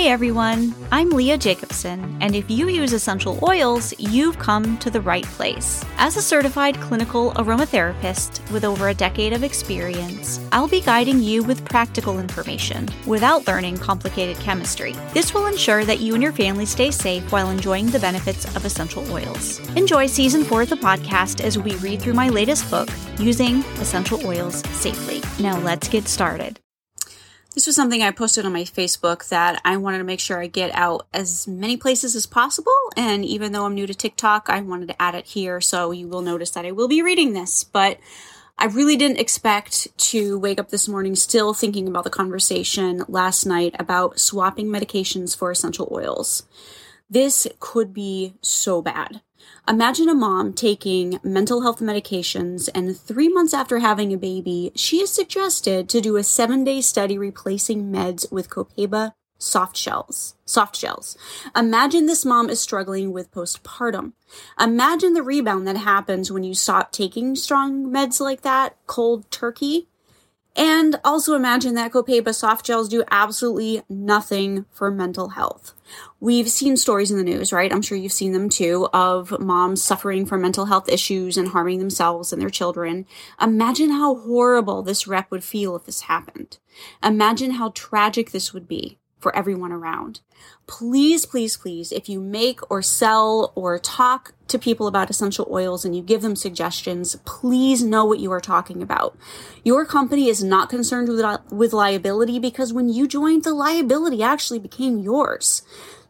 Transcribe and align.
Hey 0.00 0.08
everyone, 0.08 0.74
I'm 0.90 1.10
Leah 1.10 1.36
Jacobson, 1.36 2.16
and 2.22 2.34
if 2.34 2.50
you 2.50 2.68
use 2.68 2.94
essential 2.94 3.38
oils, 3.46 3.92
you've 3.98 4.38
come 4.38 4.78
to 4.78 4.88
the 4.88 5.02
right 5.02 5.26
place. 5.26 5.84
As 5.98 6.16
a 6.16 6.22
certified 6.22 6.80
clinical 6.80 7.32
aromatherapist 7.32 8.50
with 8.50 8.64
over 8.64 8.88
a 8.88 8.94
decade 8.94 9.34
of 9.34 9.44
experience, 9.44 10.40
I'll 10.52 10.68
be 10.68 10.80
guiding 10.80 11.20
you 11.20 11.42
with 11.42 11.66
practical 11.66 12.18
information 12.18 12.88
without 13.06 13.46
learning 13.46 13.76
complicated 13.76 14.38
chemistry. 14.38 14.94
This 15.12 15.34
will 15.34 15.48
ensure 15.48 15.84
that 15.84 16.00
you 16.00 16.14
and 16.14 16.22
your 16.22 16.32
family 16.32 16.64
stay 16.64 16.90
safe 16.90 17.30
while 17.30 17.50
enjoying 17.50 17.88
the 17.88 18.00
benefits 18.00 18.46
of 18.56 18.64
essential 18.64 19.06
oils. 19.12 19.58
Enjoy 19.76 20.06
season 20.06 20.44
four 20.44 20.62
of 20.62 20.70
the 20.70 20.76
podcast 20.76 21.44
as 21.44 21.58
we 21.58 21.74
read 21.74 22.00
through 22.00 22.14
my 22.14 22.30
latest 22.30 22.70
book, 22.70 22.88
Using 23.18 23.56
Essential 23.82 24.26
Oils 24.26 24.66
Safely. 24.70 25.20
Now 25.42 25.58
let's 25.58 25.88
get 25.88 26.08
started. 26.08 26.58
This 27.54 27.66
was 27.66 27.74
something 27.74 28.00
I 28.00 28.12
posted 28.12 28.46
on 28.46 28.52
my 28.52 28.62
Facebook 28.62 29.28
that 29.28 29.60
I 29.64 29.76
wanted 29.76 29.98
to 29.98 30.04
make 30.04 30.20
sure 30.20 30.40
I 30.40 30.46
get 30.46 30.70
out 30.72 31.08
as 31.12 31.48
many 31.48 31.76
places 31.76 32.14
as 32.14 32.24
possible. 32.24 32.72
And 32.96 33.24
even 33.24 33.50
though 33.50 33.64
I'm 33.64 33.74
new 33.74 33.88
to 33.88 33.94
TikTok, 33.94 34.48
I 34.48 34.60
wanted 34.60 34.86
to 34.88 35.02
add 35.02 35.16
it 35.16 35.26
here. 35.26 35.60
So 35.60 35.90
you 35.90 36.06
will 36.06 36.22
notice 36.22 36.50
that 36.50 36.64
I 36.64 36.70
will 36.70 36.86
be 36.86 37.02
reading 37.02 37.32
this. 37.32 37.64
But 37.64 37.98
I 38.56 38.66
really 38.66 38.96
didn't 38.96 39.18
expect 39.18 39.88
to 40.10 40.38
wake 40.38 40.60
up 40.60 40.68
this 40.68 40.86
morning 40.86 41.16
still 41.16 41.52
thinking 41.52 41.88
about 41.88 42.04
the 42.04 42.10
conversation 42.10 43.02
last 43.08 43.46
night 43.46 43.74
about 43.80 44.20
swapping 44.20 44.66
medications 44.66 45.36
for 45.36 45.50
essential 45.50 45.88
oils. 45.90 46.44
This 47.10 47.48
could 47.58 47.92
be 47.92 48.34
so 48.40 48.80
bad. 48.80 49.20
Imagine 49.68 50.08
a 50.08 50.14
mom 50.14 50.52
taking 50.52 51.18
mental 51.24 51.62
health 51.62 51.80
medications, 51.80 52.68
and 52.72 52.96
three 52.96 53.28
months 53.28 53.52
after 53.52 53.80
having 53.80 54.12
a 54.12 54.16
baby, 54.16 54.70
she 54.76 55.00
is 55.00 55.10
suggested 55.10 55.88
to 55.88 56.00
do 56.00 56.16
a 56.16 56.22
seven 56.22 56.62
day 56.62 56.80
study 56.80 57.18
replacing 57.18 57.90
meds 57.90 58.30
with 58.30 58.48
Copaiba 58.48 59.12
soft 59.38 59.76
shells. 59.76 60.36
Soft 60.44 60.76
shells. 60.76 61.16
Imagine 61.56 62.06
this 62.06 62.24
mom 62.24 62.48
is 62.48 62.60
struggling 62.60 63.12
with 63.12 63.32
postpartum. 63.32 64.12
Imagine 64.58 65.14
the 65.14 65.22
rebound 65.22 65.66
that 65.66 65.78
happens 65.78 66.30
when 66.30 66.44
you 66.44 66.54
stop 66.54 66.92
taking 66.92 67.34
strong 67.34 67.86
meds 67.90 68.20
like 68.20 68.42
that, 68.42 68.76
cold 68.86 69.28
turkey. 69.30 69.88
And 70.56 71.00
also 71.04 71.34
imagine 71.34 71.74
that 71.74 71.92
Copaiba 71.92 72.34
soft 72.34 72.66
gels 72.66 72.88
do 72.88 73.04
absolutely 73.10 73.82
nothing 73.88 74.66
for 74.72 74.90
mental 74.90 75.30
health. 75.30 75.74
We've 76.18 76.48
seen 76.48 76.76
stories 76.76 77.10
in 77.10 77.16
the 77.16 77.24
news, 77.24 77.52
right? 77.52 77.72
I'm 77.72 77.82
sure 77.82 77.96
you've 77.96 78.12
seen 78.12 78.32
them 78.32 78.48
too, 78.48 78.88
of 78.92 79.38
moms 79.40 79.82
suffering 79.82 80.26
from 80.26 80.42
mental 80.42 80.66
health 80.66 80.88
issues 80.88 81.36
and 81.36 81.48
harming 81.48 81.78
themselves 81.78 82.32
and 82.32 82.42
their 82.42 82.50
children. 82.50 83.06
Imagine 83.40 83.90
how 83.90 84.16
horrible 84.16 84.82
this 84.82 85.06
rep 85.06 85.30
would 85.30 85.44
feel 85.44 85.76
if 85.76 85.86
this 85.86 86.02
happened. 86.02 86.58
Imagine 87.02 87.52
how 87.52 87.72
tragic 87.74 88.30
this 88.30 88.52
would 88.52 88.68
be 88.68 88.99
for 89.20 89.34
everyone 89.36 89.70
around. 89.72 90.20
Please, 90.66 91.26
please, 91.26 91.56
please, 91.56 91.92
if 91.92 92.08
you 92.08 92.20
make 92.20 92.60
or 92.70 92.82
sell 92.82 93.52
or 93.54 93.78
talk 93.78 94.32
to 94.48 94.58
people 94.58 94.86
about 94.86 95.10
essential 95.10 95.46
oils 95.50 95.84
and 95.84 95.94
you 95.94 96.02
give 96.02 96.22
them 96.22 96.34
suggestions, 96.34 97.16
please 97.24 97.82
know 97.82 98.04
what 98.04 98.18
you 98.18 98.32
are 98.32 98.40
talking 98.40 98.82
about. 98.82 99.16
Your 99.62 99.84
company 99.84 100.28
is 100.28 100.42
not 100.42 100.70
concerned 100.70 101.08
with, 101.08 101.40
with 101.50 101.72
liability 101.72 102.38
because 102.38 102.72
when 102.72 102.88
you 102.88 103.06
joined, 103.06 103.44
the 103.44 103.54
liability 103.54 104.22
actually 104.22 104.58
became 104.58 104.98
yours. 104.98 105.62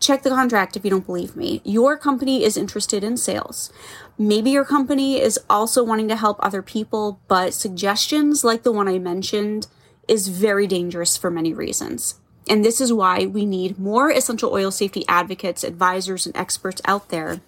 Check 0.00 0.22
the 0.22 0.30
contract 0.30 0.76
if 0.76 0.84
you 0.84 0.90
don't 0.90 1.06
believe 1.06 1.36
me. 1.36 1.62
Your 1.64 1.96
company 1.96 2.44
is 2.44 2.56
interested 2.56 3.04
in 3.04 3.16
sales. 3.16 3.72
Maybe 4.18 4.50
your 4.50 4.64
company 4.64 5.20
is 5.20 5.38
also 5.48 5.82
wanting 5.82 6.08
to 6.08 6.16
help 6.16 6.38
other 6.40 6.62
people, 6.62 7.20
but 7.28 7.54
suggestions 7.54 8.44
like 8.44 8.62
the 8.62 8.72
one 8.72 8.88
I 8.88 8.98
mentioned 8.98 9.66
is 10.08 10.28
very 10.28 10.66
dangerous 10.66 11.16
for 11.16 11.30
many 11.30 11.52
reasons. 11.52 12.20
And 12.48 12.64
this 12.64 12.80
is 12.80 12.92
why 12.92 13.26
we 13.26 13.46
need 13.46 13.78
more 13.78 14.10
essential 14.10 14.52
oil 14.52 14.70
safety 14.70 15.04
advocates, 15.08 15.64
advisors, 15.64 16.26
and 16.26 16.36
experts 16.36 16.82
out 16.84 17.08
there 17.08 17.40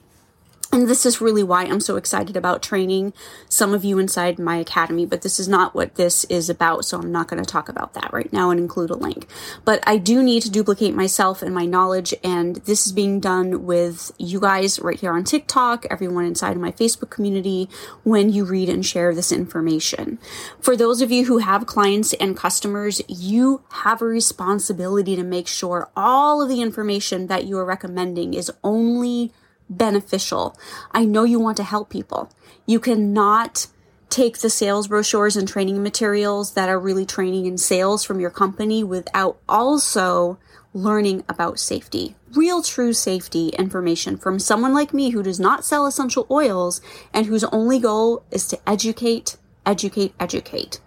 and 0.72 0.88
this 0.88 1.06
is 1.06 1.20
really 1.20 1.42
why 1.42 1.64
I'm 1.64 1.80
so 1.80 1.96
excited 1.96 2.36
about 2.36 2.62
training 2.62 3.12
some 3.48 3.72
of 3.72 3.84
you 3.84 3.98
inside 3.98 4.38
my 4.38 4.56
academy, 4.56 5.06
but 5.06 5.22
this 5.22 5.38
is 5.38 5.48
not 5.48 5.74
what 5.74 5.94
this 5.94 6.24
is 6.24 6.50
about, 6.50 6.84
so 6.84 6.98
I'm 6.98 7.12
not 7.12 7.28
going 7.28 7.42
to 7.42 7.50
talk 7.50 7.68
about 7.68 7.94
that 7.94 8.12
right 8.12 8.32
now 8.32 8.50
and 8.50 8.60
include 8.60 8.90
a 8.90 8.96
link. 8.96 9.28
But 9.64 9.82
I 9.86 9.96
do 9.96 10.22
need 10.22 10.42
to 10.42 10.50
duplicate 10.50 10.94
myself 10.94 11.42
and 11.42 11.54
my 11.54 11.66
knowledge, 11.66 12.14
and 12.22 12.56
this 12.56 12.86
is 12.86 12.92
being 12.92 13.20
done 13.20 13.64
with 13.64 14.12
you 14.18 14.40
guys 14.40 14.78
right 14.80 14.98
here 14.98 15.12
on 15.12 15.24
TikTok, 15.24 15.86
everyone 15.90 16.24
inside 16.24 16.56
of 16.56 16.62
my 16.62 16.72
Facebook 16.72 17.10
community, 17.10 17.68
when 18.02 18.30
you 18.30 18.44
read 18.44 18.68
and 18.68 18.84
share 18.84 19.14
this 19.14 19.32
information. 19.32 20.18
For 20.60 20.76
those 20.76 21.00
of 21.00 21.10
you 21.10 21.26
who 21.26 21.38
have 21.38 21.66
clients 21.66 22.12
and 22.14 22.36
customers, 22.36 23.00
you 23.08 23.62
have 23.70 24.02
a 24.02 24.06
responsibility 24.06 25.16
to 25.16 25.22
make 25.22 25.48
sure 25.48 25.90
all 25.96 26.42
of 26.42 26.48
the 26.48 26.60
information 26.60 27.28
that 27.28 27.44
you 27.44 27.58
are 27.58 27.64
recommending 27.64 28.34
is 28.34 28.50
only 28.62 29.32
beneficial. 29.68 30.56
I 30.92 31.04
know 31.04 31.24
you 31.24 31.38
want 31.38 31.56
to 31.58 31.62
help 31.62 31.90
people. 31.90 32.30
You 32.66 32.80
cannot 32.80 33.66
take 34.08 34.38
the 34.38 34.50
sales 34.50 34.88
brochures 34.88 35.36
and 35.36 35.48
training 35.48 35.82
materials 35.82 36.54
that 36.54 36.68
are 36.68 36.78
really 36.78 37.04
training 37.04 37.46
in 37.46 37.58
sales 37.58 38.04
from 38.04 38.20
your 38.20 38.30
company 38.30 38.84
without 38.84 39.38
also 39.48 40.38
learning 40.72 41.24
about 41.28 41.58
safety. 41.58 42.14
Real 42.34 42.62
true 42.62 42.92
safety 42.92 43.48
information 43.50 44.16
from 44.16 44.38
someone 44.38 44.74
like 44.74 44.92
me 44.92 45.10
who 45.10 45.22
does 45.22 45.40
not 45.40 45.64
sell 45.64 45.86
essential 45.86 46.26
oils 46.30 46.80
and 47.12 47.26
whose 47.26 47.44
only 47.44 47.78
goal 47.78 48.22
is 48.30 48.46
to 48.48 48.58
educate, 48.68 49.36
educate, 49.64 50.12
educate. 50.20 50.80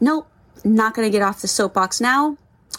Nope, 0.00 0.28
not 0.64 0.94
going 0.94 1.06
to 1.06 1.12
get 1.12 1.22
off 1.22 1.42
the 1.42 1.48
soapbox 1.48 2.00
now 2.00 2.38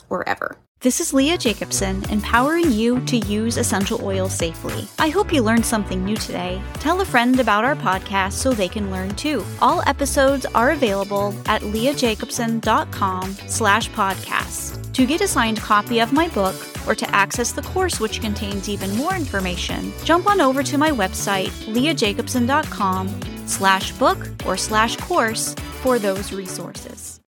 or 0.09 0.27
ever. 0.27 0.57
This 0.79 0.99
is 0.99 1.11
Leah 1.11 1.39
Jacobson, 1.39 2.03
empowering 2.11 2.71
you 2.71 3.03
to 3.05 3.17
use 3.17 3.57
essential 3.57 3.99
oils 4.05 4.31
safely. 4.31 4.87
I 4.99 5.09
hope 5.09 5.33
you 5.33 5.41
learned 5.41 5.65
something 5.65 6.05
new 6.05 6.15
today. 6.15 6.61
Tell 6.75 7.01
a 7.01 7.05
friend 7.05 7.39
about 7.39 7.65
our 7.65 7.75
podcast 7.75 8.33
so 8.33 8.53
they 8.53 8.69
can 8.69 8.91
learn 8.91 9.15
too. 9.15 9.43
All 9.59 9.81
episodes 9.87 10.45
are 10.45 10.69
available 10.69 11.33
at 11.47 11.63
leahjacobson.com 11.63 13.31
slash 13.47 13.89
podcast. 13.89 14.93
To 14.93 15.07
get 15.07 15.21
a 15.21 15.27
signed 15.27 15.59
copy 15.59 15.99
of 15.99 16.13
my 16.13 16.27
book 16.27 16.55
or 16.87 16.93
to 16.93 17.09
access 17.09 17.51
the 17.51 17.63
course 17.63 17.99
which 17.99 18.21
contains 18.21 18.69
even 18.69 18.95
more 18.95 19.15
information, 19.15 19.91
jump 20.03 20.27
on 20.27 20.39
over 20.39 20.61
to 20.61 20.77
my 20.77 20.91
website, 20.91 21.49
leahjacobson.com 21.73 23.19
slash 23.47 23.93
book 23.93 24.27
or 24.45 24.55
slash 24.55 24.95
course 24.97 25.55
for 25.81 25.97
those 25.97 26.31
resources. 26.31 27.19